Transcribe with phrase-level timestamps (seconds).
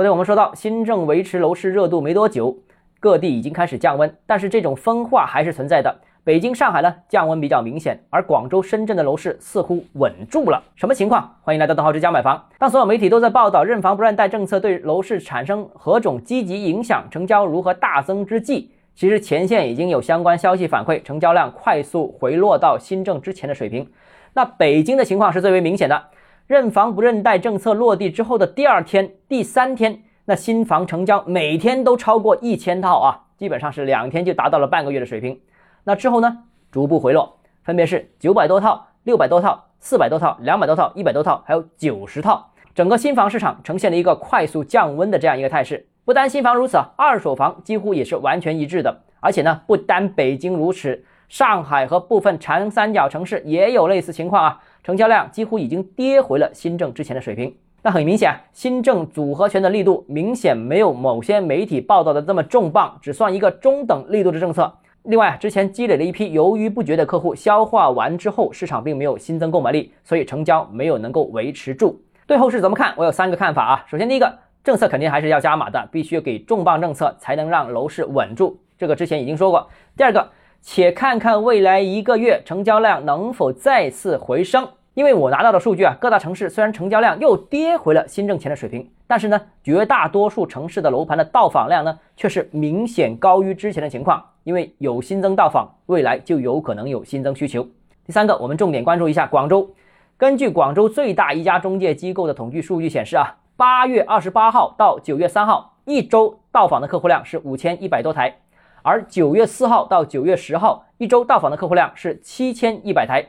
[0.00, 2.56] 昨天我们说到，新政维持楼市热度没多久，
[3.00, 5.94] 各地已经开始降温，但是这种分化还是存在的。
[6.24, 10.62] 北京、上海呢降温比较明显，而广州、深圳的楼市似乎稳住了。
[10.74, 11.36] 什么情况？
[11.42, 12.42] 欢迎来到邓浩之家买房。
[12.56, 23.86] 当所有媒体都在报道认房不认贷政策对楼市产生何种积极影响，成交如何大增之际，其实前线已经有相关消息反馈，成交量快速回落到新政之前的水平。
[24.32, 26.02] 那北京的情况是最为明显的。
[26.50, 35.40] 认房不认贷政策落地之后的第二天、第三天，那新房成交每天都超过一千套啊，基本上是两天就达到了半个月的水平。
[35.84, 36.38] 那之后呢，
[36.72, 42.50] 逐步回落，分别是九百多套、六百多套、四百多套、两百多套、一百多套，还有九十套。
[42.74, 45.86] 整个新房市场呈现了一个快速降温的这样一个态势。
[46.04, 49.02] 不单新房如此，二手房几乎也是完全一致的。
[49.20, 51.04] 而且呢，不单北京如此。
[51.30, 57.54] 上海和部分长三角城市也有类似情况啊，成交量几乎已经跌回了新政之前的水平。
[57.82, 64.74] 那很明显，新政组合拳的力度明显没有某些媒体报道的这么重磅，只算一个中等力度的政策。
[65.04, 72.02] 另外，之前积累了一批犹豫不决的客户，消化完之后，市场并没有新增购买力，所以成交没有能够维持住。
[72.26, 72.92] 对后市怎么看？
[72.96, 73.84] 我有三个看法啊。
[73.86, 79.70] 首先，第一个，政策肯定还是要加码的，必须给重磅政策才能让楼市稳住，这个之前已经说过。
[79.96, 80.28] 第二个。
[80.62, 94.24] 且看看未来一个月成交量能否再次回升，因为我拿到的数据啊，各大城市虽然成交量又跌回了新政前的水平，但是呢，绝大多数城市的楼盘的到访量呢，却是明显高于之前的情况。
[94.44, 97.62] 因为有新增到访，未来就有可能有新增需求。
[98.06, 99.70] 第三个，我们重点关注一下广州。
[100.16, 108.34] 根据广州最大一家中介机构的统计数据显示啊，八月二十八号到九月三号一周到访的客户量是五千一百多台。
[108.82, 113.24] 而九月四号到九月十号一周到访的客户量是七千一百台，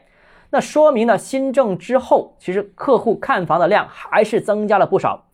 [0.49, 5.25] 那说明了新政之后，其实客户看房的量还是增加了不少。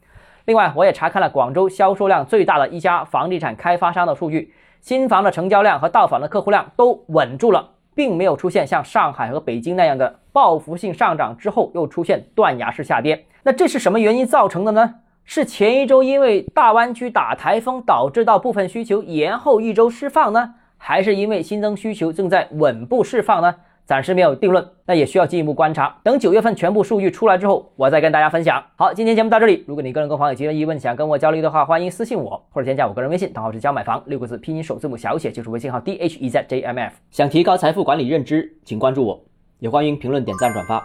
[0.45, 13.25] 另外，我也查看了广州销售量最大的一家房地产开发商的数据，新房的成交量和到访的客户量都稳住了，并没有出现像上海和北京那样的报复性上涨之后又出现断崖式下跌。
[13.43, 14.95] 那这是什么原因造成的呢？
[15.29, 23.53] 是前一周因为大湾区打台风导致到部分需求延后一周释放呢，还是因为新增需求正在稳步释放呢？
[23.83, 25.99] 暂时没有定论，那也需要进一步观察。
[26.01, 28.63] 等九月份全部数据出来之后，我再跟大家分享。
[28.77, 29.65] 好，今天节目到这里。
[29.67, 36.93] 如果你个人购房有其他疑问，想跟我交流的话，欢迎私信我或者添加我个人微信，账号是教买房六个字拼音首字母小写，就是微信号 d h e z j m f。
[37.11, 39.21] 想提高财富管理认知，请关注我，
[39.59, 40.81] 也欢迎评论、点赞、转发。